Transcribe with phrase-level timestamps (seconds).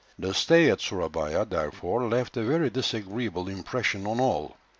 [0.17, 4.57] The stay at Surabaya, therefore, left a very disagreeable impression on all.